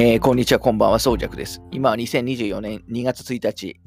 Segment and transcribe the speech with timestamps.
[0.00, 1.60] えー、こんにちは、こんばんは、そうじゃくです。
[1.72, 3.80] 今は2024年2月1日、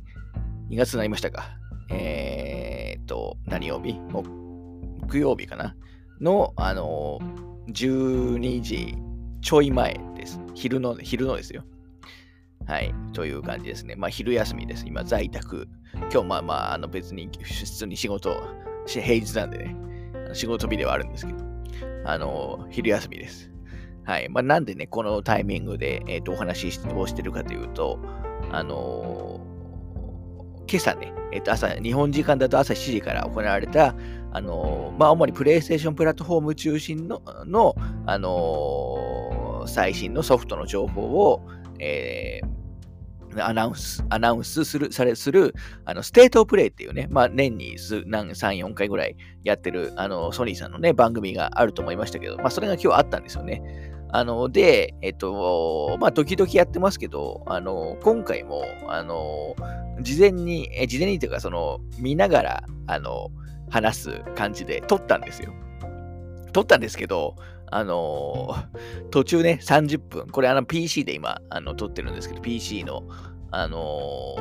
[0.69, 1.51] 2月になりましたか。
[1.89, 3.93] えー、っと、何曜日？
[3.93, 5.73] 木曜日かな？
[6.19, 8.93] の、あのー、12時
[9.41, 10.41] ちょい前です。
[10.53, 11.63] 昼の、昼のですよ。
[12.65, 13.95] はい、という感じですね。
[13.95, 14.83] まあ、昼休みです。
[14.85, 15.69] 今、在宅。
[16.11, 18.35] 今日、まあまあ、あの別に普通に仕事、
[18.85, 19.75] 平日なんでね、
[20.33, 21.39] 仕事日ではあるんですけど、
[22.03, 23.50] あの昼休みです。
[24.03, 24.29] はい。
[24.29, 27.99] まあ、なんでね、このタイミングで、えー、とお話をしてるかというと、
[28.51, 33.95] あのー、今朝ね、え、ー、と、朝、日本時間だと朝7時から行われた、
[34.33, 41.45] あのまあ、主にプレイステーションプラットフォーム中心の、のあの最新のソフトの情報を、
[41.79, 42.60] えー、
[43.37, 45.53] アナウンス、アナウンスする、され、する、
[45.85, 53.61] あの、ステートプレイっていうね、まあ、年に数、何、3、4回ぐらいやってる、あの、ソニーさんのね、番組があると思いましたけど、まあ、それが今日あったんですよね。
[54.13, 59.55] あの、で、えっと、まあ、時々やってますけど、あの、今回も、あの、
[60.01, 63.29] 事前に、え、事前にというか、その、見ながら、あの、
[63.69, 65.53] 話す感じで撮ったんですよ。
[66.51, 67.35] 撮ったんですけど、
[67.71, 73.03] あのー、途中ね、30分、これあの PC で今、あの、撮ってるんですけど、PC の、
[73.49, 74.35] あの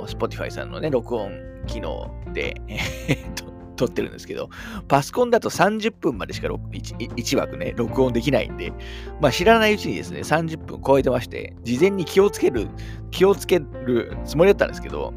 [0.00, 1.30] ー、Spotify さんのね、録音
[1.66, 2.54] 機能で、
[3.76, 4.50] 撮ってるんですけど、
[4.88, 8.72] パソコンだと30分までしか 1, 1枠ね、録音できないんで、
[9.20, 12.68] まあ知らないうちにですね、30分超えてまして、事前に気をつける、
[13.10, 15.12] 気をつけるつもりだったんですけど、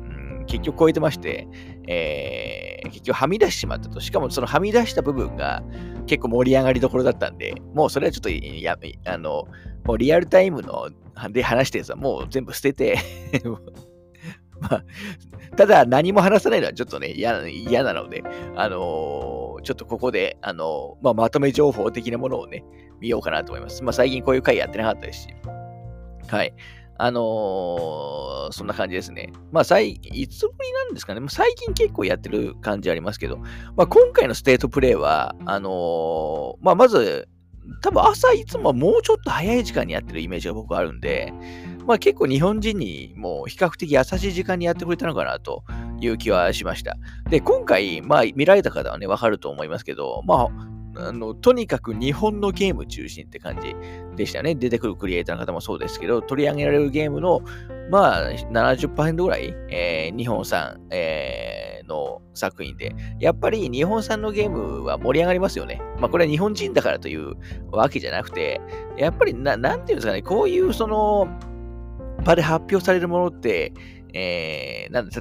[0.48, 1.48] 結局超えてまして、
[1.88, 4.00] えー、結局はみ出してしまったと。
[4.00, 5.64] しかもそのはみ出した部分が
[6.06, 9.48] 結構盛り上がりどころだったんで、もうそれはちょっとや、あの、
[9.86, 10.90] もうリアルタイムの
[11.32, 12.98] で話してるやつはもう全部捨てて
[14.60, 14.84] まあ、
[15.56, 17.34] ただ何も話さないのはちょっとね、嫌
[17.84, 18.24] なので、
[18.56, 22.64] あのー、ちょっとここで、あのー、まあ、まとめ情報的なものをね、
[23.00, 23.84] 見ようかなと思います。
[23.84, 25.28] まあ、最近こういう回やってなかったですし、
[26.28, 26.54] はい。
[27.00, 29.32] あのー、そんな感じですね。
[29.52, 31.22] まあ、最、いつぶりなんですかね。
[31.30, 33.38] 最近結構やってる感じありますけど、
[33.76, 37.28] まあ、今回のステートプレイは、あのー、まあ、まず、
[37.82, 41.34] 多分朝いつもはもうちょっと早い時間にやってるイメージが僕あるんで、
[41.86, 45.64] まあ結構日本人にもう比較的優しい時間にやってくれたのかなと
[46.00, 46.98] いう気はしました。
[47.30, 53.76] で、今回、まあ見られた方はね、わかると思いますけど、まああの、とにかく日本のゲーム中心って感じ
[54.16, 54.56] でしたね。
[54.56, 57.42] 出てくるクリエイターの方もそうですけど、取り上げられるゲームの、
[57.92, 65.82] まあ、70%ぐらい、えー、日本産、えー、の作品で、やっぱり日本産のゲームは盛り上がりますよね。
[66.00, 67.36] まあ、これは日本人だからという
[67.72, 68.62] わけじゃなくて、
[68.98, 71.28] やっぱりな、なんていうんですかね、こういうその、
[72.24, 73.74] 場で発表されるものって、
[74.14, 75.12] えー、なんで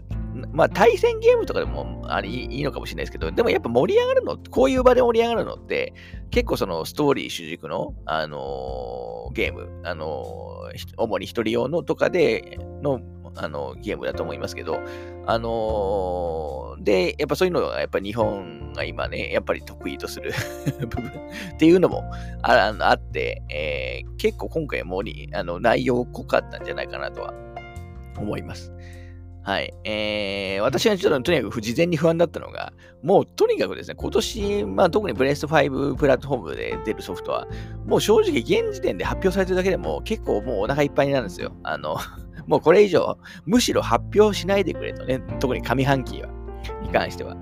[0.57, 5.93] まあ、対戦ゲームとかでもありいいのかもしれないですけど、でもやっぱ盛り上がるの、こういう場で盛り上がるのって、
[6.31, 13.03] 結構そのストーリー主軸の、あのー、ゲーム、あのー、主に一人用のとかでの、
[13.35, 14.81] あのー、ゲームだと思いますけど、
[15.27, 20.33] あので、やっぱそういうのが、やっぱ日本が今ね、やっぱり得意とする
[20.81, 21.11] 部分
[21.55, 22.03] っていうのも
[22.41, 25.03] ああって、え結構今回も
[25.35, 27.35] あの内容濃かったんじゃないかなとは
[28.17, 28.73] 思います。
[29.47, 29.73] はい。
[29.85, 32.73] えー、私がちょっととにかく事前に不安だったのが、
[33.05, 37.47] もうとにかくですね、今年、まあ特にブレスト5プラットフォームで出るソフトは、
[37.87, 41.53] もう正直現時点で発表されてるだけでも結構もうお腹いっぱいになるんですよ。
[41.63, 41.97] あの、
[42.49, 46.29] もうこれ以上、むしろ発表しないでくれとね、特に上半期は、
[46.83, 47.37] に関しては。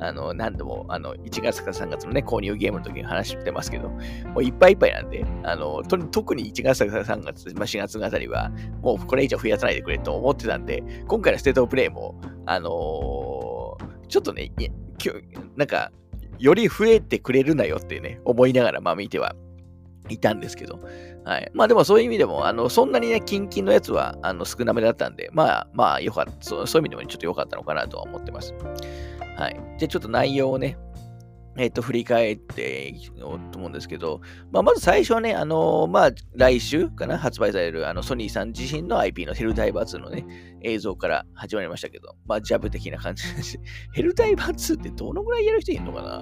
[0.00, 4.00] あの、何度も、あの、1月から3月のね、購入ゲームの時に話してますけど、も
[4.36, 8.50] ういっぱいいっぱいなんで、あの、と特に1月から3月、まあ、4月あたりは、
[8.82, 14.52] もうこれ以上増やさないでくれと思ってたんで、今回のステートオプレイも、あのー、ちょっとね、
[15.56, 15.92] なんか、
[16.38, 19.36] より増えてくれるなよってね、思いながら、まあ見ては
[20.08, 20.80] いたんですけど、
[21.24, 21.50] はい。
[21.52, 28.54] まあでもそういう意味でも、あの、そんなにね、キンキンのやつは、あの、少なめだったんで、まあ、まあ、よかった、そうそういう意味でもちょっと良かったのかなとは思ってます。
[29.40, 29.58] はい。
[29.78, 30.76] で、ちょっと内容をね、
[31.56, 34.20] えっ、と、振り返っていこうと思うんですけど、
[34.52, 40.26] まあ、まず最初はね、あのー、まあ、来週かな、発売される、あの、ソニーさん自身の IP のヘルダイバー2のね、
[40.62, 43.58] 映像から始まりましたけど、まあ、ジャブ的な感じです。
[43.94, 46.18] ヘルダイバー2ってどのぐらいやる人いるのかな？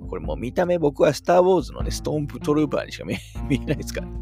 [0.00, 4.14] うん、これもう見た目僕はスター・ウォーズのね、ストーンプトルーパーにしか見えないですから、うん。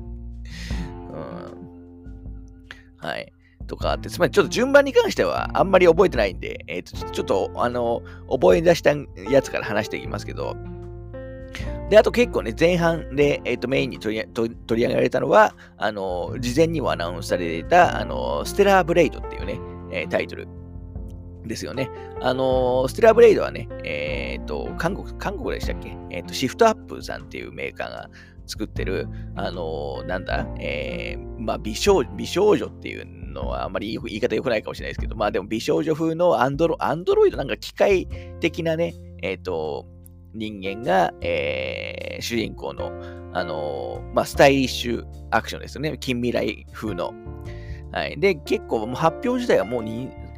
[2.99, 3.32] はい。
[3.67, 8.94] とかあって、つまりちょっと順番に関してはあんまり覚えてないんで、えっ、ー、と、ちょっと、あの、覚え出した
[9.31, 10.56] やつから話していきますけど、
[11.91, 19.59] で、あと結構ね、前半で、えーと、メインに取り取り上げられたのは、あの、事前にもアナウンスされていた、あの、ステラーブレイドっていうね、
[19.93, 20.49] えー、タイトル。
[21.44, 21.91] ですよね。
[22.20, 25.97] あの、ステラーブレイドはね、えっ、ー、と、韓国、韓国でしたっけ？
[26.11, 28.11] えっ、ー、と、シフトアップさんっていうメーカーが
[28.47, 38.06] 作ってる、あのー、なんだ、えー、まあ、美少美少女っていうのはあんまり言い方良くないかもしれないですけど、まあでも美少女風のアンドロアンドロイドなんか機械
[38.40, 39.87] 的なね、えっ、ー、と、
[40.34, 42.90] 人間が、えー、主人公の、
[43.34, 45.96] あのー、まあ、スタイリッシュアクションですよね。
[45.99, 47.12] 近未来風の。
[47.93, 48.19] はい。
[48.19, 49.82] で、結構もう発表自体はもう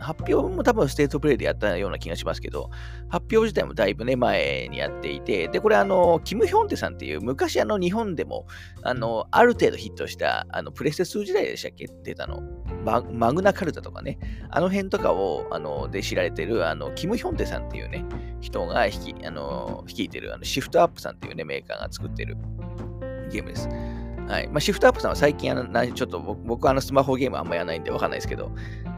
[0.05, 2.71] 発表も多分ステートプレイでやったような気がしますけど、
[3.09, 8.47] 発表自体もだいぶね、前にやっていて、で、これあの、キム・ヒョンテさんっていう、昔あの、日本でも、
[8.83, 11.87] あの、ある程度ヒットした、あの、プレステ2時代でしたっけ？
[12.05, 12.43] 出たの。
[12.85, 14.19] ママグナカルタとかね、
[14.51, 18.05] あの辺とかを、あの、で知られてる、あの、キム・ヒョンテさんっていうね、
[18.41, 22.37] 人が率あの率いてる、あの、シフトアップさんっていうね、メーカーが作ってる
[23.31, 23.69] ゲームです。
[24.29, 28.50] はいまあ、シフトアップさんは最近あの、ちょっと僕はあのスマホゲームあんまやらないんでわかんないですけど、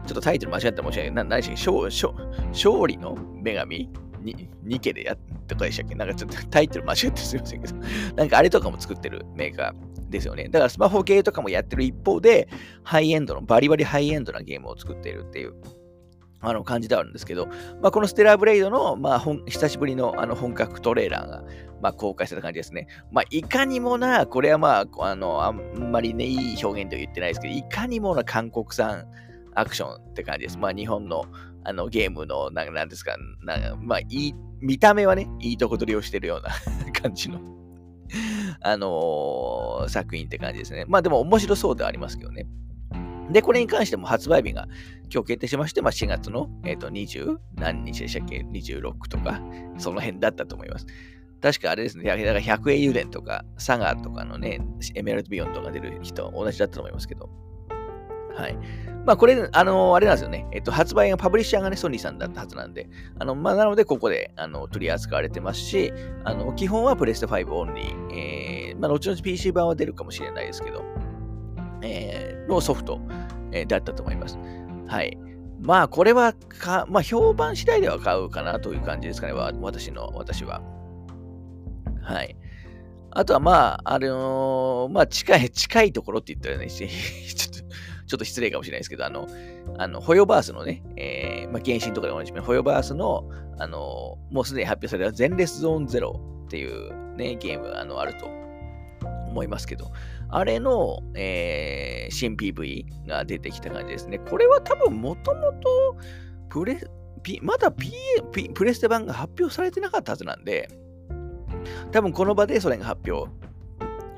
[0.05, 1.11] ちょっとタイトル間違ったら申し訳ない。
[1.11, 2.47] な何でしたっけ？
[2.53, 3.89] 勝利の女神
[4.21, 5.95] にニケでやったかでしたっけ？
[5.95, 7.75] なんかちょっとタイトル間違ってすみませんけど、
[8.15, 10.45] なんかあれとかも作ってるメーカーですよね。
[10.45, 12.47] だからスマホゲーとかもやってる一方で、
[12.83, 15.55] ハイエンドの、バリバリハイエンドなゲームを作っているっていう
[16.41, 17.47] あの感じであるんですけど、
[17.81, 21.43] まあ、このステラーブレイドの、まあ、久しぶりのあの本格トレーラーが、
[21.81, 22.87] まあ、公開された感じですね。
[23.11, 29.05] まあ、いかにもな、これはまあ、あの、あんまりね、いい表現と言ってないですけど、いかにもな韓国産
[29.55, 30.57] アクションって感じです。
[30.57, 31.25] まあ、日本の
[31.63, 36.51] あのゲームの、ななんですか、なまあいい、見た目はね、いいとこ取りをしてるような
[37.01, 37.39] 感じの
[38.61, 40.85] あのー、作品って感じですね。
[40.87, 42.47] まあでも面白そうではありますけどね。
[43.31, 44.67] で、これに関しても発売日が
[45.13, 49.41] 今日決定しまして、まあ、4月の、えーと、20何日でしたっけ ?26 とか、
[49.77, 50.85] その辺だったと思います。
[51.41, 54.59] 確かあれですね、だから100円油田とか、サガとかのね、
[54.95, 57.29] エメラルドビヨンとか出る人は、同じだったと思いますけど。
[58.33, 58.57] はい。
[59.05, 60.45] まあ、これ、あの、あれなんですよね。
[60.51, 62.89] えっと、発売が、パブリッシャーがね、ソニーさんだったはずなんで、
[63.19, 70.83] あの、まあ、なので、ここで、あの、取り扱われてますし、あの、基本はプレステ5オンリー、えー、まあ、後々 PC 版は出るかもしれないですけど、
[71.81, 72.99] えー、のソフト、
[73.51, 74.37] えー、だったと思います。
[74.87, 75.17] はい。
[75.59, 80.61] まあ、これはか、まあ、評判次第では買うかなという感じですかね、私の、私は。
[82.01, 82.35] はい。
[83.11, 87.59] あとは、まあ、あのー、まあ、近い、近いところって言ったらね、 ちょっと、
[88.07, 89.27] ちょっと失礼かもしれないですけど、あの、
[89.77, 93.27] あの、ホヨバースのね、えー、まあ、原神とかでおなじみのホヨバースの、
[93.57, 98.27] あのー、もうすでに発表されたゼンレスゾーンゼロっていうね、ゲーム、あの、あると
[99.29, 99.91] 思いますけど、
[100.29, 104.19] あれの、えー、新 PV が出てきた感じですね。
[104.19, 105.97] これは多分もともと
[106.49, 106.79] プレ、
[107.41, 110.69] まだ PA、P、プレステ版が発表されてなかったはずなんで、
[111.91, 113.31] 多分この場でそれが発表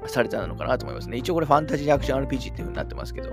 [0.07, 1.17] されたのかなと思いますね。
[1.17, 3.29] 一応これファンタジーアクション RPG っていう風になってますけど、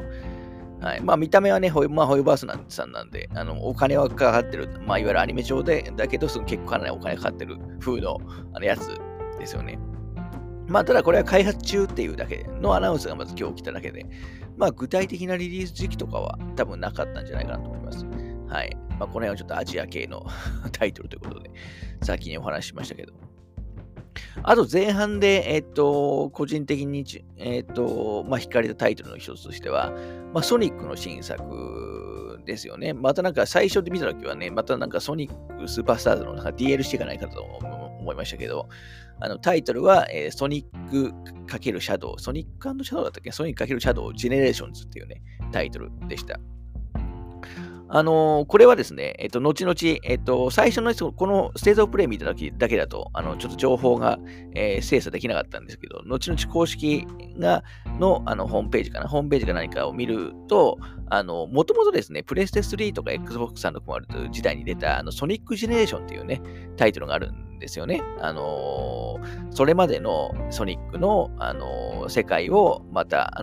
[0.81, 1.01] はい。
[1.01, 8.19] まあ見た目はね、ホイ,、まあ、ホイバースさんなんで、あの、お金はかかってる、まあいわゆるアニメ上で、だけど、その結構かなりお金かかってる風の
[8.53, 8.89] あのやつ
[9.39, 9.79] ですよね。
[10.69, 14.07] まあ、ただこれは開発中っていうだけのアナウンスがまず今日来ただけで、
[14.57, 18.05] まあ、具体的なリリース時期とかは多分なかったんじゃないかなと思います。
[18.49, 18.77] はい。
[18.99, 20.27] まあ、この辺はちょっとアジア系の
[20.73, 21.51] タイトルということで、
[22.03, 23.13] 先にお話ししましたけど。
[24.43, 27.05] あと前半で、えっと、個人的に、
[27.37, 29.93] えっと、まあ、惹かれたタイトルの一つとしては、
[30.33, 32.93] まあ、ソニックの新作ですよね。
[32.93, 38.69] またなんか最初で見たときはね、またなんかソニックスーパースターズのなんか DLC がないかと思う思いましたけど、
[39.21, 41.13] あのタイトルは、えー、ソニック
[41.47, 43.33] ×シャドウ、ソニックシャドウだったっけ？
[43.33, 45.23] ソニック×シャドウジェネレーションズっていうね、
[45.53, 46.39] タイトルでした。
[47.89, 54.19] あのー、これはですね、えっ、と、後々、えっ、と、最初のこのステートプレイ見た時だけだと、あの、ちょっと情報が、
[54.57, 57.07] えー、精査できなかったんですけど、後々公式
[57.39, 57.63] が、
[58.01, 60.79] の、あの、ホームページかな、ホームページか何かを見ると、
[61.11, 66.43] あの、もともとですね、プレステ3とか Xbox 360時代に出た、あの、ソニックジェネレーションっていうね、
[66.77, 68.03] タイトルがあるんですよね。
[68.21, 73.43] あのー、それまでのソニックの、あのー、世界をまたあ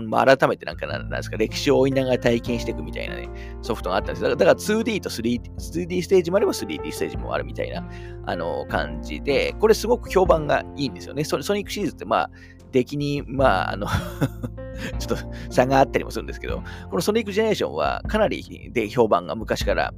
[0.00, 3.28] のあ改めてなんかなんですか、歴史を追いながら体験していくみたいなね、
[3.62, 7.88] ソフトがあったんですだからだから 2D と 3D, 3D ステージもあれば 3D ステージもあるみたいな、
[8.26, 11.24] あのー、感じで、これすごく評判がいいんですよね。
[11.24, 12.30] ソニックシリーズってまあ、
[12.72, 13.86] 出来に、まあ、あの
[14.98, 19.94] ちょっと差があったりもするんですけど、このソニックジェネレーションはかなりで評判が昔から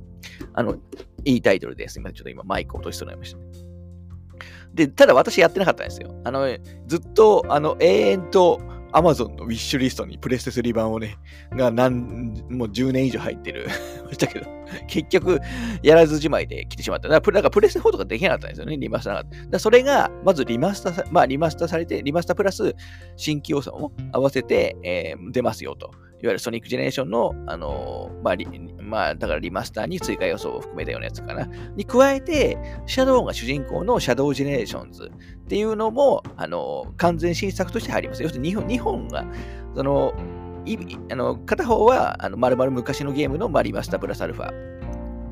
[0.54, 0.76] あの
[1.24, 1.94] いいタイトルです。
[1.94, 2.16] すみません。
[2.16, 3.38] ちょっと今マイク落としそうになりました。
[4.74, 6.14] で、ただ私やってなかったんですよ。
[6.24, 6.46] あの、
[6.86, 8.60] ずっと、あの、永遠と
[8.92, 11.16] Amazon のウィッシュリストにプレステ3版をね、
[11.52, 13.68] が何、もう10年以上入ってる
[14.08, 14.46] ましたけど、
[14.86, 15.40] 結局、
[15.82, 17.08] やらずじまいで来てしまった。
[17.08, 19.24] だから、だかプレステ4とかできなかったんですよね、リマスターが。
[19.50, 22.74] だそれが、まずリマスターまあ、リマスターされて、リマスタープラス
[23.16, 28.46] 新規要素も合わせて、えー、出ますよといわゆるソニックジェネレーションの、あのまあリ、
[28.88, 31.48] まあ、だからリマスターに追加要素を含めたようなやつかな。
[31.76, 38.22] に加えて、シャドウが主人公のシャドウジェネレーションズっていうのも、あの完全新作として入ります。
[38.22, 39.24] 要するに二本、二本が、
[39.74, 40.14] その、
[40.64, 40.76] い
[41.10, 44.77] あの片方は、あの、まるまる昔のゲームのリマスタープラスアルファ。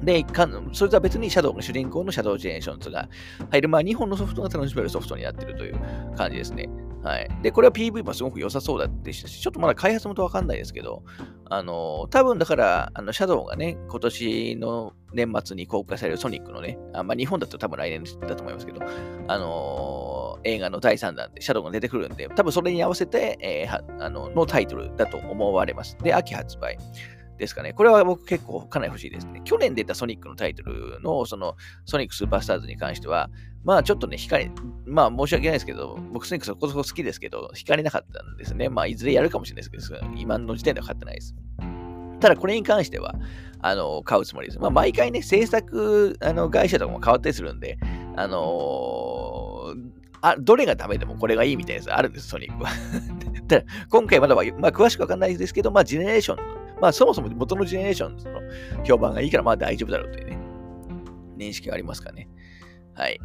[0.03, 0.25] で、
[0.73, 3.09] それとは別にシャドウが主人公のシャドウジェネレーションズが
[3.51, 5.77] 入る、まあ、二本のソフトが楽しめるソフトになっているという
[6.17, 6.69] 感じですね。
[7.03, 7.29] はい。
[7.41, 11.05] で、これは PV もすごく良さそうだってしたし、ちょっとまだ開発元わかんないですけど、
[11.49, 18.81] あの、多分だから、あの、シャドウがね、今年の年末に公開されるソニックのね、あまあ、日本だと多分来年だと思いますけど、
[19.29, 25.97] あの、映画の第3弾でシャドウが出てくるんで、多分それに合わせて、えー、あののタイトルだと思われます。
[26.03, 26.77] で、秋発売。
[27.39, 27.73] ですかね。
[27.73, 29.43] これは僕結構かなり欲しいですね。
[29.45, 33.31] 去年出たソニックのタイトルの、その、ソニックスーパースターズに関しては、
[33.65, 34.51] まあちょっとね、光、
[34.85, 38.69] まあ申し訳ないですけど、僕ソニックそこそこ好きですけど、光れなかったんですね。
[38.69, 41.35] まあいずれやるかもしれないですけど、今の時点では買ってないです。
[42.21, 43.15] ただこれに関しては、
[43.61, 44.59] あの、買うつもりです。
[44.59, 47.79] まあ毎回ね、制作あの会社とかも変わったりするんで、
[48.17, 52.71] あのー、あ、どれがダメでもこれがいいみたいなやつあるんです、ソニックは。
[53.49, 58.41] ただ今回まだ、まあ詳しくわかんないですけど、まあジェネレーションまあそもそも元のジェネレーションの
[58.85, 60.39] 評判がいいからまあ大丈夫だろうというね、
[61.37, 62.29] 認識がありますかね。
[62.95, 63.19] はい。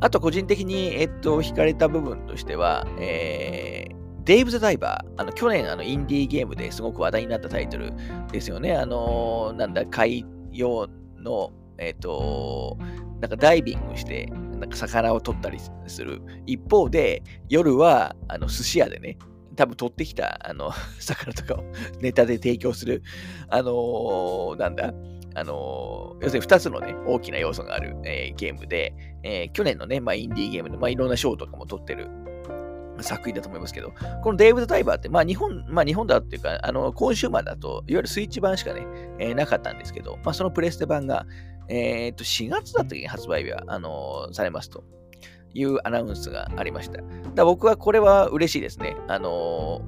[0.00, 7.92] あと個人的に、えっと、惹かれた部分としては、えー、デイブ・ザ・ダイバー、あの去年あのインディーゲームですごく話題になったタイトル
[8.30, 8.76] ですよね。
[8.76, 12.78] あのー、なんだ、海洋の、えっ、と、
[13.20, 14.26] なんかダイビングして、
[14.58, 16.22] なんか魚を取ったりする。
[16.46, 19.18] 一方で、夜はあの寿司屋でね、
[19.58, 21.64] 多分取ってきた、あの、 魚とかを
[22.00, 23.02] ネタで提供する、
[23.48, 24.94] あのー、なんだ、
[25.34, 32.08] あのー、要するに2つのね、大きな要素がある、えー、ゲームで、えー、去年のね、まあ、インディーゲームで、まあ、いろんな賞とかも取ってる
[33.00, 38.86] 作品だと思いますけど、このデイブ・ド・タイバーって、まあ日本、まあ日本だっていうか、あの、コンシューマーだと、いわゆるスイッチ版しかね、
[39.18, 41.26] えー、なかったんですけど、まあそのプレステ版が、
[41.68, 44.84] えっ、と、4月だったっけ発売日は、あのー、されますと。
[45.54, 47.02] いうアナウンスがありました。
[47.34, 48.96] だ僕はこれは嬉しいですね。
[49.08, 49.80] あの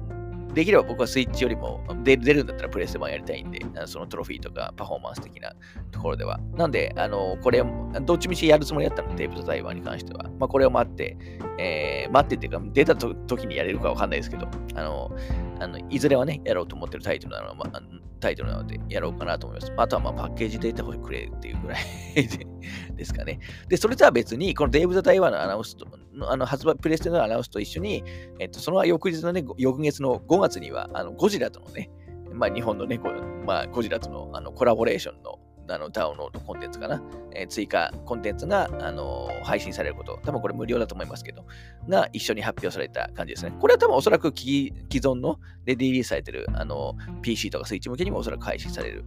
[0.49, 5.53] ー、できれば僕はスイッチよりも出るんだったらプレステ版やりたいんで、そのトロフィーとかパフォーマンス的な
[5.91, 6.39] ところでは。
[6.55, 7.63] なんで、あのー、これ、
[8.01, 10.25] どっちみちやるつもりだったの、テープと対話に関しては。
[10.39, 11.17] まあ、これを待って、
[11.57, 17.81] えー、待ってっていうか、出たと時にやれるかわかんないですけど、あのー、あのいずれはね、やろうと思ってるタイトルなのまあ、
[18.21, 19.73] タイトルなのでやろうかなと思います。
[19.75, 21.79] あとはまあパッケージデータをくれっていうぐらい
[22.95, 23.39] ですかね。
[23.67, 25.85] で、それとは別に、このデーブ・ザ・台湾のアナウンスと、
[26.21, 28.03] あの発売、プレステのアナウンスと一緒に、
[28.39, 31.89] えっと、その翌日のね、翌月の5月には、あのゴジラとのね、
[32.31, 32.99] まあ、日本のね、
[33.45, 37.01] まあ、ゴジラとのあのコラボレーションのあのダウンロードコンテンツかな、
[37.33, 41.45] えー、追加コンテンツが、あのー、配信されること、多分これ無料だと思いますけど、
[41.87, 43.53] が一緒に発表された感じですね。
[43.59, 49.05] これは多分おそらく既存のでリリースされてる、あのー、PC とかスイッチ向けにもおそらく配信される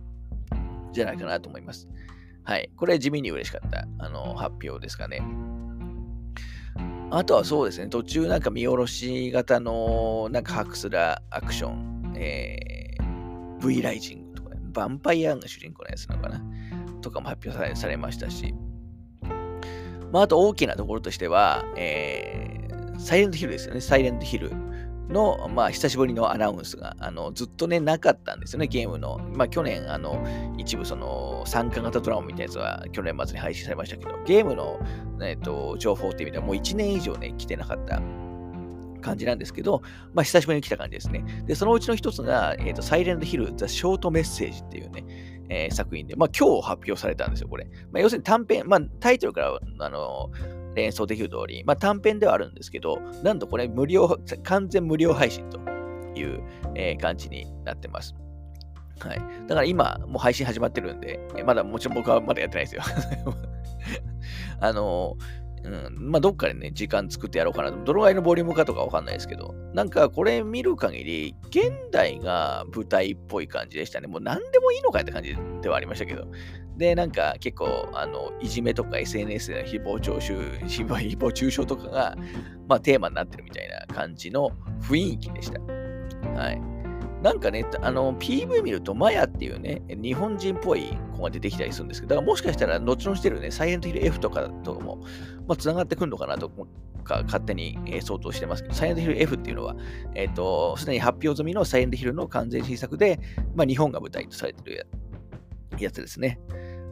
[0.93, 1.89] じゃないかなと思います。
[2.45, 2.71] はい。
[2.77, 5.23] これ地味に嬉しかった、あの発表ですかね。
[7.11, 14.24] あとはそうですね、途中なんか見下ろし型のなんかハクスラアクション、えー、V ライジング
[14.75, 16.43] ヴァンパイアが主人公のやつなのかな？
[17.01, 18.55] とかも発表されましたし、
[20.13, 23.81] まあ、あと大きなところとしては、えー、サイレントヒルですよね。
[23.81, 24.53] サイレントヒル
[25.09, 29.19] の、まあ、久しぶりのアナウンスが、あの、ずっとね、なかったんですよね、ゲームの。
[29.35, 30.25] まあ、去年、あの、
[30.57, 34.81] 一部、その、参加型ドラマみたいなやつは、去年末に配信されましたけど、ゲームの、
[35.23, 38.01] えっ、と、情報っていう意味では、もう1年以上ね、来てなかった
[39.05, 39.83] 感じなんですけど、
[40.15, 41.25] まあ、久しぶりに来た感じですね。
[41.47, 45.05] で、そのうちの一つが、えっ、ー、と、サイレントヒル、ザ・ショートメッセージっていうね、
[45.49, 47.67] えー、作品で、まあ、今日発表されたんですよ、これ。
[47.93, 50.31] まあ、要するに短編、まあ、タイトルから、あの
[50.75, 55.59] 連想できる通り、まあ、短編ではあるんですけど、なんとこれ、無料、完全無料配信と
[56.19, 56.43] いう、
[56.75, 58.15] えー、感じになってます。
[59.01, 59.19] はい。
[59.47, 62.83] だから今、もう配信始まってるんで、まだもちろん僕はまだやってないですよ。
[64.61, 65.17] あの
[65.65, 67.83] うん、まあ、どっかでね、時間作ってやろうかなと。
[67.85, 74.07] どのぐらいのボリュームかとかわかんないですけど、なんかこれ見る限り、現代が舞台っぽい感じでしたね。
[74.07, 76.27] もう何でもいいのかって感じではありましたけど。
[76.77, 80.33] で、なんか結構、あの、いじめとか SNS で誹謗中傷、
[80.65, 82.17] 誹謗中傷とかが、
[82.69, 84.51] まあ、テーマになってるみたいな感じの
[84.83, 85.61] 雰囲気でした。
[86.39, 86.74] はい。
[87.25, 94.99] なんかね、あの、PV 見ると、マヤっていうね、日本人っぽい子が出てきたりするんですけど、だからもしかしたら、後のしてるね、サイレントヒル F とかとも、
[95.49, 96.51] まあ、繋がってくるのかなと
[97.03, 99.75] か、勝手に、えー、相当してますけど、サイレントヒル F っていうのは、
[100.15, 103.19] えっ、ー、と、すでに発表済みのサイレントヒルの完全新作で、
[103.55, 104.87] まあ、日本が舞台とされてる
[105.79, 106.39] やつですね。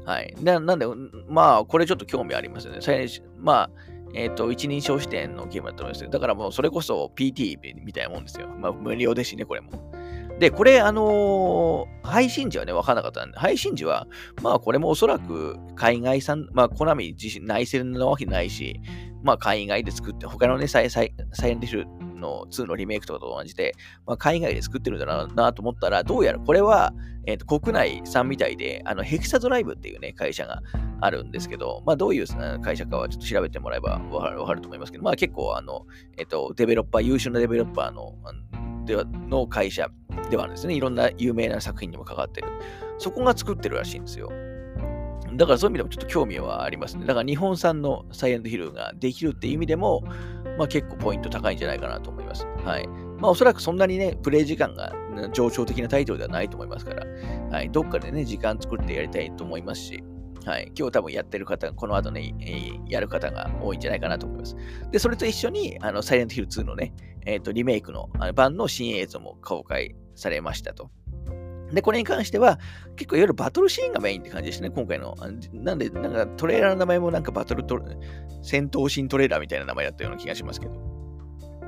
[0.06, 0.34] はい。
[0.42, 0.86] ななんで、
[1.28, 2.80] まあ、これちょっと興味ありますよね。
[2.80, 3.08] サイレン
[3.38, 3.70] まあ、
[4.14, 8.48] えっ、ー、と、一人称視点のゲームだと思いますけどだからもう、それこそ PT みたいなもんですよ。
[8.48, 9.92] まあ、無料ですしね、これも。
[10.42, 14.08] で、これ、あのー、配信時はね、わからなかったんで、配信時は、
[14.42, 18.80] まあ、これもおそらく海外産、まあ、コナミ自身内戦なわけないし、
[19.22, 21.84] まあ、海外で作って、他のね、サイサイサイエンティシュ
[22.16, 26.92] の2のリメイクとかと同じで、まあ、海外で作ってるんだななと思ったら、どうやらこれは、
[27.26, 30.60] えーと、国内産みたいで、あのヘキサドライブっていうね、会社が
[31.00, 32.26] あるんですけど、まあ、どういう
[32.62, 35.86] 会社かはちょっと調べてもらえばわかるかると思いますけど、まあ、結構、あの、
[36.18, 38.16] えっ、ー、と、デベロッパー、優秀なデベロッパーの
[38.84, 39.88] ではの会社
[40.30, 40.74] ではあるんですね。
[40.74, 42.48] いろんな有名な作品にも関わってる。
[42.98, 44.30] そこが作ってるらしいんですよ。
[45.34, 47.06] だからそういう意味でもちょっと興味はありますね。
[47.06, 50.02] だから日本産のサイエントヒルができるっていう意味でも、
[50.58, 52.46] まあ結構ポイント高いんじゃないかなと思います。
[52.64, 52.86] はい。
[53.18, 54.92] まあおそらくそんなにね、プレイ時間が
[55.32, 57.06] 上昇的なタイトルではないと思いますから、
[57.50, 57.70] はい。
[57.70, 60.04] どっかでね、時間作ってやりたいと思いますし、
[60.44, 60.72] はい。
[60.76, 64.56] 今日多分やってる方、この後ねえ、やる方が多いんじゃないかなと思います。
[64.90, 66.92] で、それと一緒に、あの、サイレントヒル2のね、
[67.24, 70.90] えっ、ー、と、リメイクの版の新映像も公開されましたと。
[71.72, 72.58] で、これに関しては、
[72.96, 75.16] 結構いわゆるバトルシーンがメインって感じですね、今回の。
[75.52, 77.78] なんで、なんかトレーラーの名前もなんかバトルト
[78.42, 80.72] 戦闘シーントレーラーみたいな名前だったような気がしますけど。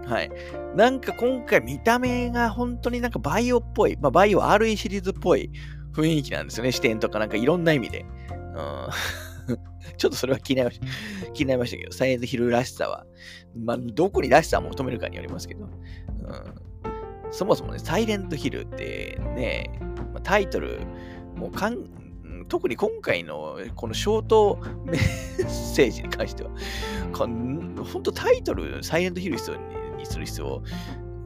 [0.07, 0.31] はい。
[0.77, 5.51] なんか今回見た目が本当になんかバイオっぽい、まあ、バイオ RE シリーズっぽい
[5.95, 8.05] 雰囲気なんですよね、視点とかなんかいろんな意味で。
[9.97, 11.33] ちょっとそれは気になりました。
[11.33, 13.07] 気になりましたけど、サイエンスヒルらしさは、
[13.57, 15.71] まあ、どこにらしさを求めるかによりますけど、うん、
[17.31, 19.81] そもそもね、サイレントヒルってね、
[20.23, 20.81] タイトル、
[21.37, 21.85] もうかん、
[22.49, 26.51] 特に今回のこのショートメッセージに関しては、
[27.13, 29.37] 本当タイトル、サイレントヒル
[29.97, 30.63] にする必要、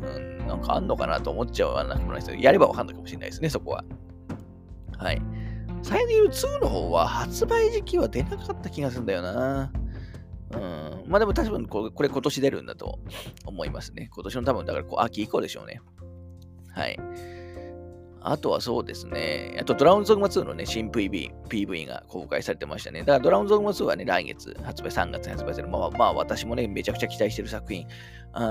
[0.02, 3.85] うん、なんかあんのかなと思っちゃうなくもないですけどやればわかんないかもしれないですね、そこは。
[4.97, 5.23] はい。
[5.82, 9.73] サイレントヒル2の方は発売時期は出なかった気がするんだよな。
[10.52, 11.04] うん。
[11.06, 12.99] まあでも多分これ今年出るんだと
[13.44, 14.08] 思いますね。
[14.12, 15.80] 今年の多分だからこう秋以降でしょうね。
[16.73, 16.99] はい。
[18.20, 19.56] あとはそうですね。
[19.61, 23.00] あと、ドラゴンズドグマ2のね、新 PV、PV が公開されてましたね。
[23.00, 25.68] だから、ドラゴンズドグマ2はね、来月発売、3月に発売する。
[25.68, 27.87] まあ、まあ、私もね、めちゃくちゃ期待してる作品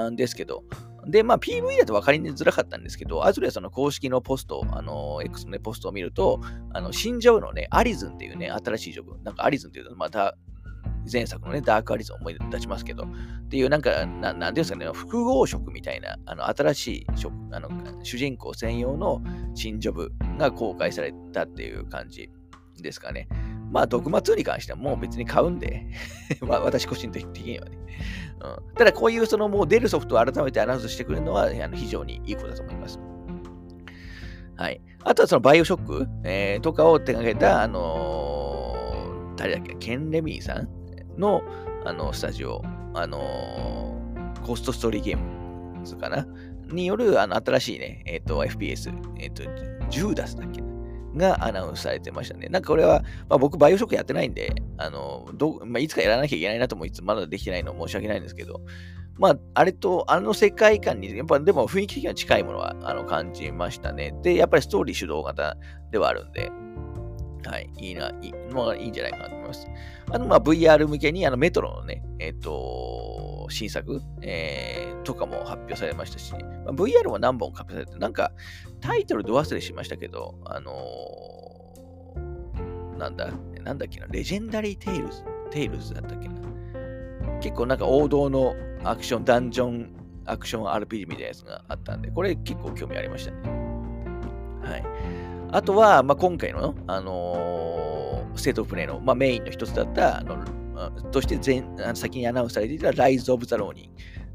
[0.09, 0.63] んですけど。
[1.07, 6.41] で、まあ、PV だと分かりづらかったんですけど、アズレその公式のポスト、あの、X のね、ポストを見ると、
[6.73, 9.17] あの、死んじゃうのね、アリズンっていうね、新しいジョブ。
[9.23, 10.35] なんかアリズンっていうと、また、
[11.11, 17.69] 前作のね、ダークアリズンを思い出しますけど、っていう、なんか、ななんていうんですかね、複合色みたいな、あの、新しい色、あの、
[18.03, 19.21] 主人公専用の
[19.55, 22.29] 新ジョブが公開されたっていう感じ
[22.83, 23.27] ですかね。
[23.71, 25.85] まあ、ドグマ2に関してはもう別に買うんで
[26.41, 27.77] 私個人的にはね。
[28.39, 32.99] うん、ただ、こういうそのもう出るソフトを改めてアナウンスしてくれるのはあの非常にいいことだと思います。
[34.55, 34.81] はい。
[35.03, 40.67] あとはそのバイオショック、えー、とかを手掛けた、あのー、誰だっけ、ケン・レミーさん
[41.17, 41.41] の
[41.85, 42.61] あのスタジオ、
[42.93, 46.27] あのー、コストストーリーゲームズかな？
[46.73, 49.43] によるあの新しいね、えっ、ー、と、FPS、えっ、と、
[49.89, 50.61] ジューダスだっけ？
[51.17, 52.47] がアナウンスされてましたね。
[52.47, 58.61] なんかこれは、まあ、僕、バイオショックやってないんで、あのどまあ、いつかやらなきゃいけないなともいつまだできてないの申し訳ないんですけど、
[59.17, 64.13] まあ、あれと、あの世界観に、やっぱでも雰囲気的には近いものはあの感じましたね。
[64.21, 65.57] で、やっぱりストーリー主導型
[65.91, 66.51] ではあるんで、
[67.45, 69.67] はい、いいな、いい,、まあ、いいんじゃないかなと思います。
[70.11, 78.31] あの、まあ、VR 向けに、あの、メトロのね、えっ、ー、と、新作、えー、とかも発表されましたし、まあ、VR も何本か発表されて、なんか、
[78.87, 83.29] タイトルど忘れしましたけど、あのー、なんだ、
[83.61, 86.35] なんだっけな、レジェンダリー・テイルズ、テイルズだったっけな。
[87.41, 89.89] 結構なんか王道のアクション、ダンジョン、
[90.25, 93.37] アクション RPG みたいなやつがあったんで、これ結構興味ありましたね。
[94.63, 94.83] はい。
[95.51, 100.45] あとは、まあ、今回の、あのー、ステートプレイの、まあ、メインの一つだった、あの
[101.11, 103.91] として真っ先にアナウンスされていたライズ・オブ・ザ・ローニン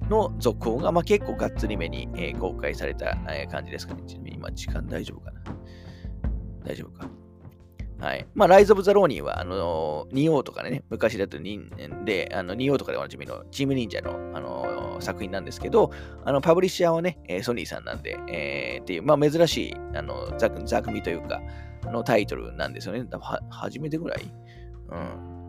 [0.09, 4.03] の続報が、まあ、結構がっつりめに、えー、公開された、えー、感じですかね。
[4.07, 5.43] ちなみに今、時間大丈夫かな
[6.65, 7.09] 大丈夫か。
[7.99, 8.27] はい。
[8.35, 11.61] まあ、ライズ・オブ・ザ・ローニンは、あのー、仁王とかね、昔だとニ
[12.05, 15.93] で、あの、仁王とかでおなじみのチーム忍者の、あのー、作品なんですけど、
[16.25, 21.41] あの、パブリッシャーはね、ソニーさんなんで、えー、っていう、まあ、珍しい、あの、座座組というか、
[21.85, 23.05] の、タイトルなんですよね。
[23.11, 24.33] は初めてぐらい？
[24.91, 25.41] うん。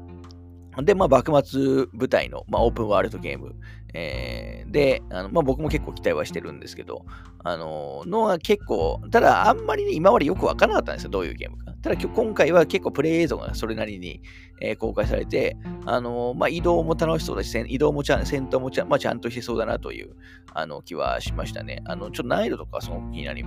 [0.82, 3.56] で、まあ、幕末舞台の、まあ、オープンワールドゲーム、
[3.94, 7.06] えー、で、あのまあ、僕も結構期待はしてるんですけど、
[7.44, 11.74] あののは結構、ただあんまりね、今までよくわからなかったんですよ、どういうゲームか。
[11.84, 14.22] ただ今回は結構プレイ映像がそれなりに、
[14.62, 20.16] えー、公開されて、あのまあ、移動も楽しそうだし、移動もちゃん、戦闘もちゃん,、まあ、ちゃんとしてそうだなという
[20.54, 21.82] あの気はしましたね。
[21.86, 23.44] あのちょっと難易度とかはすごく気になり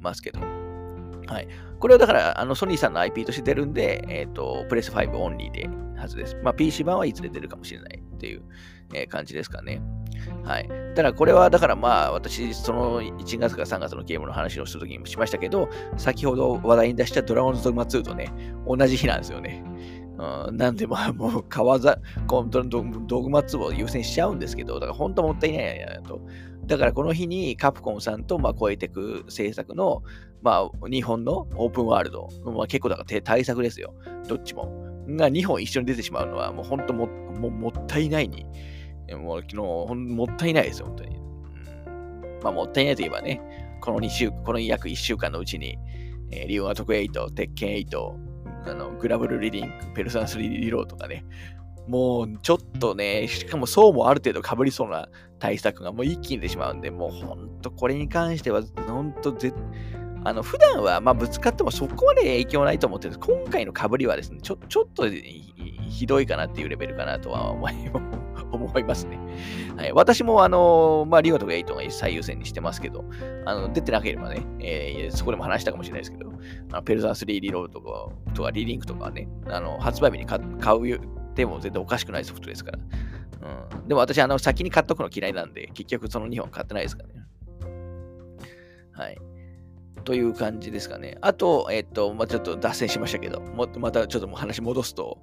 [0.00, 0.67] ますけど。
[1.28, 1.48] はい。
[1.78, 6.36] これはだから、あのソニーさんの IP として出るんで、えっ、ー、と、プレス5オンリーではずです。
[6.42, 8.42] まあ、PC 版はいつで出るかもしれないっていう
[8.94, 9.80] えー、感じですかね。
[10.44, 10.68] はい。
[10.94, 18.32] ただこれは、だからまあ、私、その1月か3月のゲームの話をする時にもしましたけど、先ほど話題に出したドラゴンズドグマ2とね、
[18.66, 19.62] 同じ日なんですよね。
[20.18, 26.20] うん、なんでまあもう買わざ、このドグマ2を優先しちゃうんですけど、だから本当もったいないなと。
[26.66, 30.02] だからこの日にカプコンさんとまあ超えていく制作の、
[30.42, 33.94] まあ、日本のオープンワールド、まあ、結構だから対策ですよ。
[34.28, 34.84] どっちも。
[35.08, 38.44] が2本一緒に出てしまうのはもう本当もももったいないに。
[39.16, 41.16] もう昨日もったいないですよ、本当に。
[41.16, 43.40] うん、まあもったいないといえばね、
[43.80, 45.78] この2週、この約1週間のうちに、
[46.30, 48.27] えー、リオナトク8、鉄拳8、
[48.70, 51.24] あのグラブルリリンク、ペルソナ3リローとかね、
[51.86, 59.52] もうちょっとね、しかも層もある程度被りそうな対策がもう一気に出しまうんで、もうほんとこれに関しては、ほんとぜ、
[60.24, 63.32] あの普段はまぶつかってもそこまで影響ないと思ってるんです。
[63.32, 65.04] 今回の被りはですね、ちょちょっと
[65.88, 68.27] ひどいかなっていうレベルかなとは思います
[68.68, 69.18] 思いますね。
[69.76, 73.04] はい、私もあの、まあ、リオとか8が最優先にしてますけど、
[73.44, 76.30] あの出てなければね、えー、そこでも話したかもしれないですけど、
[76.72, 77.82] あのペルザー3リロードと
[78.26, 81.00] か、とかリリンクとかね、あの発売日に買う
[81.34, 82.78] でも全然おかしくないソフトですから。
[83.78, 87.24] うん、でも私、あの、先に買っとくの嫌いなんで、結局その2本買ってないですからね。
[88.92, 89.18] はい。
[90.02, 91.16] という感じですかね。
[91.20, 95.18] あと、えっ、と、まあ、ちょっと脱線しましたけど、もまたちょっともう話戻すと、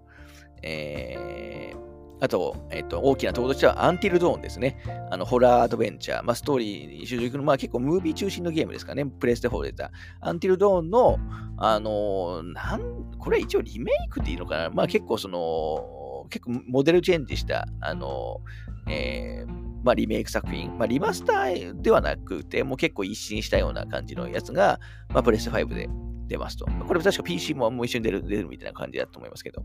[0.61, 1.84] えー、
[2.21, 4.77] あと、えっ、と、大きな友達はアンティルドーンですね。
[5.11, 9.05] あの、ホラーアドベンチャー、まあ、ストーリー主軸の、まあ、結構ムービー中心のゲームですかね。
[9.05, 9.91] プレステ4で出た。
[10.21, 11.17] アンティルドーンの、
[11.57, 18.41] あの、なん、これ一応リメイクっていいのかなまあ、結構その、結構モデルチェンジした、あの、
[18.87, 25.89] えー、まあ、リメイク作品、まあ、リマスターではなくて、もう結構一新したような感じのやつが、まあ、プレステ5で
[26.27, 26.65] 出ますと。
[26.65, 29.63] これ確か PC ももう一緒に出る出るみたいな感じだと思いますけど。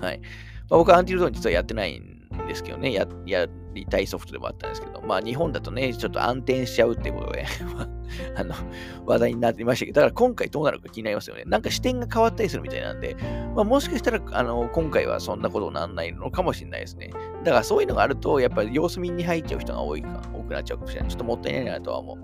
[0.00, 0.20] はい。
[0.68, 7.46] まあ、僕はアンティルドーン実はやってないんですけどね、ややりたいソフトでもあったんですけど、まあ日本だとね、ちょっと暗転しちゃうってことで
[8.36, 8.54] あの、
[9.04, 11.44] 話題になってましたけど、だから今回どうなるか気になりますよね。
[11.46, 13.16] なんか視点が変わったりするみたいなんで、
[13.54, 17.10] まあもしかしたら、あの、今回はそんなことにならないのかもしれないですね。
[17.44, 21.10] だからそういうのがあると、やっぱり様子見に入っちゃう人が多いか、多くなっちゃうかもしれない。
[21.10, 22.16] ちょっともったいないなとは思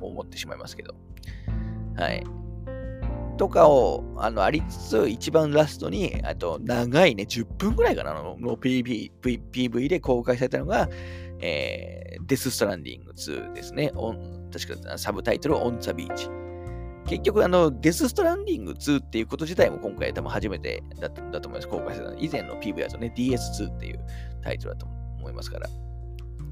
[0.00, 0.94] 思ってしまいますけど。
[1.96, 2.39] はい。
[3.40, 10.90] とかをあのありつつ、一番ラストに、あと長いね、10分ぐらいかなのの PV, PV で公開されたのが、
[11.40, 13.92] えー、デス・ストランディング2ですね。
[14.52, 16.28] 確かサブタイトル、オン・ザ・ビーチ。
[17.06, 21.68] 結局、あの、デス・ストランディング2っていうこと自体も今回多分初めてだだと思います。
[21.68, 22.20] 公開されたの。
[22.20, 24.00] 以前の PV だとね、DS2 っていう
[24.42, 24.86] タイトルだと
[25.18, 25.70] 思いますから。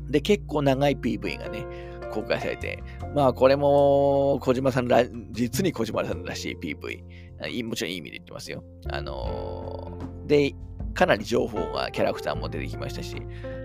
[0.09, 1.66] で、結構長い PV がね、
[2.11, 2.83] 公開されて、
[3.14, 7.64] まあこれも小島さんら、実に小島さんらしい PV。
[7.64, 8.64] もちろんいい意味で言ってますよ。
[8.90, 10.55] あのー、で、
[10.94, 13.16] かなり情報が、キャラクターも出てきましたし、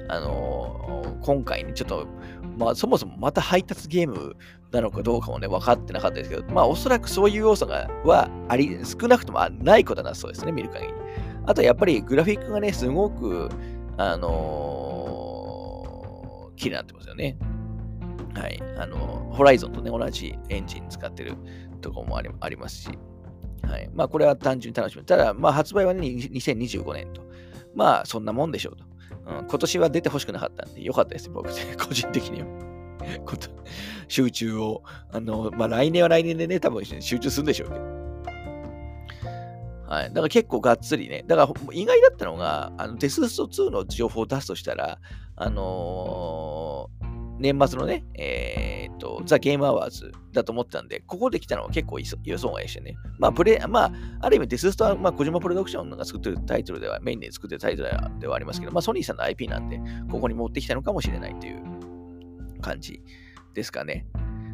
[0.07, 2.05] あのー、今回ね、ちょっと、
[2.57, 4.35] まあそもそもまた配達ゲーム
[4.71, 10.93] なのかどうかもね、分かってなかったですけど、まあおそらくそういう要素が、はあり、少なくともないことなそうですね、見る限り。
[11.45, 13.49] あとやっぱりグラフィックがね、すごく、
[13.97, 17.37] あのー、綺麗になってますよね。
[18.35, 18.59] はい。
[18.77, 21.35] あの、ホライゾンとね、同じエンジン使ってる
[21.81, 22.89] とこもありありますし、
[23.67, 23.89] はい。
[23.93, 25.05] まあ、これは単純に楽しみ。
[25.05, 27.21] ただ、まあ、発売はね、2025年と。
[27.75, 28.85] まあ、そんなもんでしょうと。
[29.25, 32.47] うん、今年は出てほしくなかったんで、よかったです、僕、 個人的には。
[34.07, 38.03] 集中を、あの、まあ、来年は来年でね、多分集中するんでしょうけど。
[39.87, 40.07] はい。
[40.09, 41.23] だから結構がっつりね。
[41.27, 44.99] だから意外だったのが、あのデススト2の情報を出すとしたら、
[45.35, 46.62] あのー
[47.43, 52.95] 年末のね、えー、っと、ザ・ゲームアワーズだと思ってたんで、ここで来たのは結構予想外でしてね。
[53.19, 63.01] まあ、プレまあ、ある意味デスストは、まあ、小島プロダクションが作ってるタイトルでは、メインで作ってるタイトルではありますけど、まあ、ソニーさんの IP なんで、ここに持ってきたのかもしれないという感じ
[63.53, 64.07] ですかね。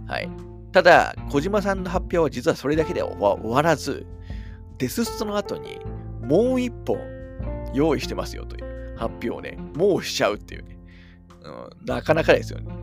[0.08, 0.32] はい。
[0.72, 4.08] ただ、小島さんの発表は実はそれだけでは終わらず、
[4.80, 5.80] デスストの後に
[6.24, 6.98] もう一本
[7.76, 10.80] 用意してますよという発表をね、もうしちゃうっていうね。
[11.44, 12.79] うん、なかなかですよね。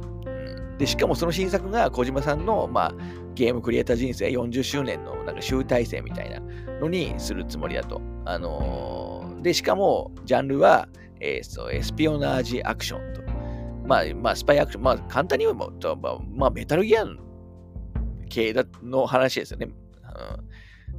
[0.78, 2.94] で、しかもその新作が小島さんの、まあ、
[3.34, 6.40] ゲームクリエイター人生40周年のなんか集大成みたいな
[6.80, 8.00] のにするつもりだと。
[8.24, 10.88] あのー、で、しかも、ジャンルは、
[11.20, 13.22] えー、そうエスピオナージアクションと。
[13.86, 15.70] まあ、まあ、スパイアクション、まあ、簡単に言えば、
[16.34, 17.04] まあ、メタルギア
[18.28, 19.68] 系の話ですよね。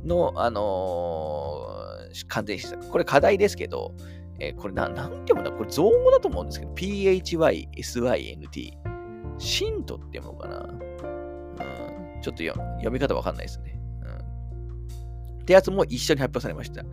[0.01, 2.89] うん、の、あのー、完全新作。
[2.89, 3.93] これ課題ですけど、
[4.39, 5.51] えー、これな、なんて読むんだ？
[5.51, 8.86] これ造語だと思うんですけど、PHYSYNT。
[9.37, 12.21] シントって読むのかなうん。
[12.21, 13.79] ちょっと読み方わかんないですね。
[14.01, 15.41] うん。
[15.41, 16.83] ってやつも一緒に発表されました。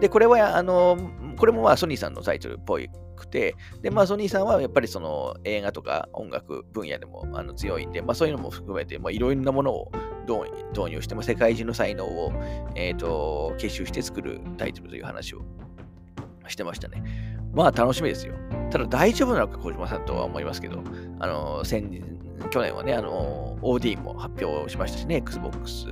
[0.00, 0.98] で、これは、あの、
[1.36, 2.78] これもまあソニーさんのタイトルっぽ
[3.16, 9.90] くて、で、まあソニーさんはやっぱりその映画とか音楽分野でもあの強いんで、まあそういうのも含めて、まあいろんなものを
[10.26, 12.32] 導入して、まあ、世界中の才能を、
[12.74, 15.42] えーと、結集して作るタイトルという話を
[16.48, 17.02] してましたね。
[17.56, 18.34] まあ楽しみですよ。
[18.70, 20.82] ただ大丈夫なのか小島さんとは思いますけど、
[21.18, 22.02] あの、先
[22.50, 25.86] 去年はね、あの、OD も発表しましたしね、Xbox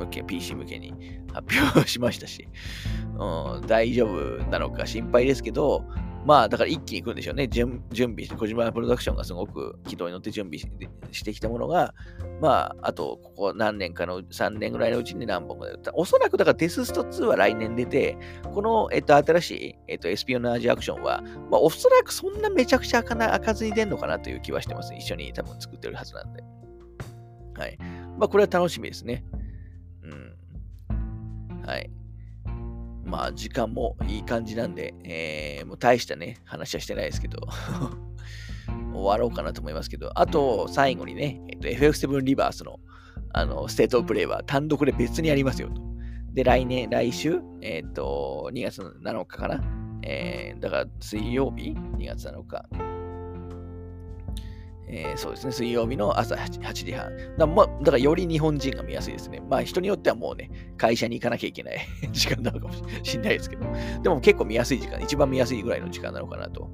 [0.00, 0.92] 向け、PC 向けに
[1.32, 2.48] 発表しましたし、
[3.16, 5.84] うん、大丈夫なのか心配ですけど、
[6.28, 7.48] まあ、だから一気に来るんでしょうね。
[7.48, 10.58] 準備して、小島プロダクションがすごく軌道に乗って準備
[11.10, 11.94] してきたものが、
[12.42, 15.90] まあ、あと、ここ何年かの、3年ぐらいのうちに何本か出た。
[15.94, 18.18] おそらく、だからデススト2は来年出て、
[18.52, 24.94] この、えっと、新しい、えっと、エスピオナージアクションは、まあ、おそらくそんなめちゃくちゃ開かな開かずに出るのかなという気はしてます。
[24.94, 26.42] 一緒に多分作ってるはずなんで。
[27.58, 27.78] はい。
[28.18, 29.24] まあ、これは楽しみですね。
[30.02, 31.64] うん。
[31.66, 31.90] はい。
[33.08, 37.40] まあ、時間もいい感じなんで、えー、もう大したね、話はしてないですけど
[38.92, 42.80] 終わろうかなと思いますけど、あと、最後にね、えっと、FF7 リバースの、
[43.32, 45.80] あの、ステートプレイは単独で別にやりますよと。
[46.34, 49.60] で、来年、来週、えっと、2月7日かな？
[50.02, 52.87] えー、だから水曜日 ?2 月7日。
[54.90, 57.12] えー、そうですね、水曜日の朝 8, 8時半。
[57.36, 59.42] だまだからより日本人が見やすいですね。
[59.48, 61.78] まあ人によってはもうね、会社に行かなきゃいけない
[62.12, 63.66] 時間なのかもしれないですけど、
[64.02, 66.70] でも結構見やすい時間、一番見やすいぐらいの時間なのかなと、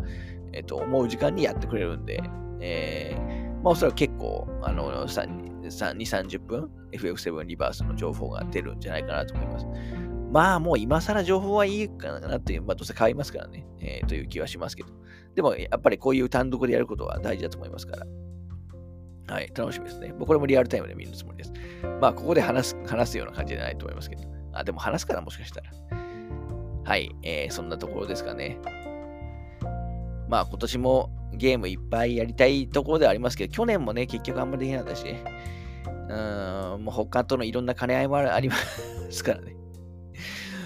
[0.53, 2.23] えー、と思う時間にやってくれるんで、
[2.61, 9.67] えー、まあおそらく結構、あの、3、2、30分 FF7 リバースの情報が出るんじゃないかなと思います。
[10.31, 14.89] まあもう今更情報はいいかなっていう、まあどうせ買いますからね、えー、という気はしますけど。
[15.35, 18.07] でもやっぱりこういう単独でやることは大事だと思いますから。
[19.27, 20.13] はい、楽しみですね。
[20.19, 21.53] これもリアルタイムで見るつもりです。
[22.01, 24.23] まあここで話す話すような感じじゃないと思いますけど。
[24.53, 25.71] あ、でも話すからもしかしたら。
[26.85, 28.59] はい、えー、そんなところですかね。
[30.29, 38.55] まあ今年もゲームいっぱいやりたいところではありますけど、去年もね、結局あんまりできなかったし、うーん、もう他とのいろんな兼ね合いもあ りま
[39.11, 39.54] すからね。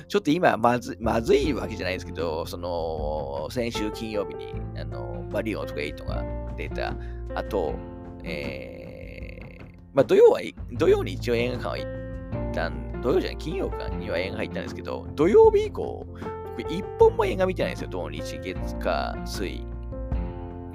[0.08, 6.24] ちょっと今まず、まずいわけじゃないですけど、その、先週金曜日に、あの、バリオンとか8が
[6.56, 6.96] 出た、
[7.34, 7.74] あと、
[8.24, 10.40] えー、まあ土曜は、
[10.72, 16.06] 土曜に一応映画館は行ったん、土曜じゃない、金曜かには映画入ったんですけど、土曜日以降、
[16.56, 19.62] 僕一本も映画見てないんですよ、土日、月、火、水、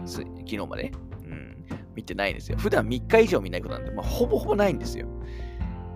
[0.05, 0.91] 水昨日まで。
[1.25, 1.65] うん、
[1.95, 2.57] 見てないんですよ。
[2.59, 5.07] 普段3日以上見ないことなんで、まあ、ほぼほぼないんですよ。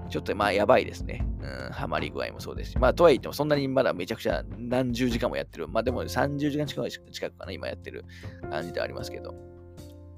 [0.10, 1.26] ちょっとまあやばいですね。
[1.42, 2.78] うん、ハマり具合もそうですし。
[2.78, 5.68] まあとはいってもそんなにまだめちゃくちゃ何十時間もやってる。
[5.68, 8.06] まあでも30時間近く近くかな、今やってる
[8.50, 9.34] 感じではありますけど。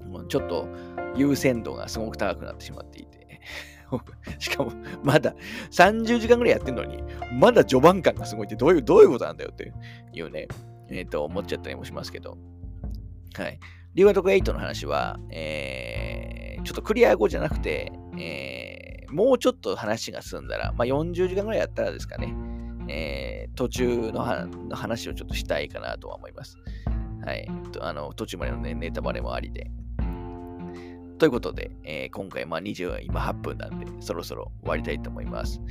[0.05, 0.67] もうちょっと
[1.15, 3.41] 優先度がすごく高くなってしまっていて。
[4.37, 4.71] しかも、
[5.03, 5.33] まだ
[5.71, 7.01] 30時間ぐらいやってんのに、
[7.33, 9.71] まだ序盤感がすごいってどういう、どういうことなんだよって
[10.13, 10.47] いうね、
[10.89, 12.37] えっ、ー、と、思っちゃったりもしますけど。
[13.35, 13.59] はい。
[13.95, 18.58] リワトク8の話は、えー、ちょっとクリア後じゃなくて、えー
[19.11, 22.33] もうちょっと話が進んだら、まあ、40時間ぐらいやったらですかね、
[22.87, 24.23] えー、途中の
[24.75, 26.57] 話をちょっとしたいかなとは思います。
[27.25, 27.47] はい。
[27.81, 29.69] あの途中までの、ね、ネタバレもありで。
[31.17, 35.61] ということで、えー、今回、まあ、20、今8分なんで、そろそろ終わりたいと思います。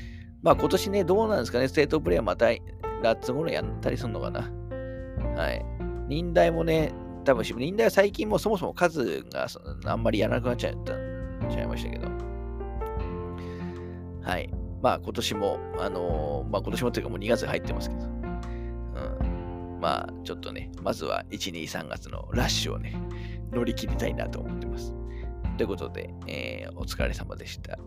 [0.42, 2.46] まあ今年ね、どうなんですかね、ステートプレイヤーまた
[3.03, 4.51] 夏頃やったりするのかな？
[5.37, 5.64] はい。
[6.09, 6.92] 忍耐もね、
[7.24, 9.46] 多分、忍耐は最近もそもそも数が
[9.87, 10.92] あんまりやらなくなっちゃった
[11.48, 12.28] ちゃいましたけど。
[14.29, 14.51] はい。
[14.83, 18.09] まあ今年も、あのー、まあ今年もというかもう2月入ってますけど、う
[19.25, 19.79] ん。
[19.81, 22.95] まあちょっとね、まずは1、2、3月のラッシュをね、
[23.53, 24.95] 乗り切りたいなと思ってます。
[25.57, 27.79] ということで、えー、お疲れ様でした。